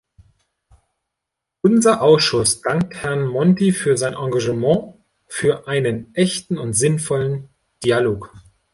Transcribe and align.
Unser 1.61 2.01
Ausschuss 2.01 2.63
dankt 2.63 3.03
Herrn 3.03 3.27
Monti 3.27 3.71
für 3.71 3.97
sein 3.97 4.15
Engagement 4.17 4.95
für 5.27 5.67
einen 5.67 6.09
echten 6.15 6.57
und 6.57 6.73
sinnvollen 6.73 7.49
Dialog. 7.83 8.33